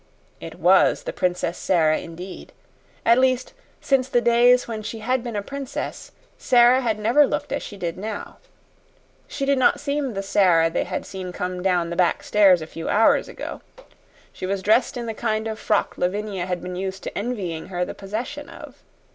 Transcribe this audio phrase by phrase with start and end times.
[0.39, 2.53] It was the Princess Sara indeed.
[3.05, 7.51] At least, since the days when she had been a princess, Sara had never looked
[7.53, 8.37] as she did now.
[9.27, 12.65] She did not seem the Sara they had seen come down the back stairs a
[12.65, 13.61] few hours ago.
[14.33, 17.85] She was dressed in the kind of frock Lavinia had been used to envying her
[17.85, 18.81] the possession of.